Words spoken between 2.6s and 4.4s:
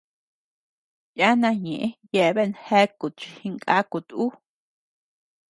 jeakut chi jinkakut uu.